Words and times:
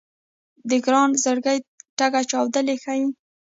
د 0.69 0.71
ګران 0.85 1.09
زړګيه 1.23 1.65
ټک 1.97 2.13
چاودلی 2.31 2.75
ښه 2.83 2.93
يې 2.99 3.07